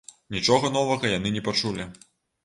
Нічога 0.35 0.69
новага 0.77 1.11
яны 1.17 1.33
не 1.35 1.43
пачулі. 1.49 1.85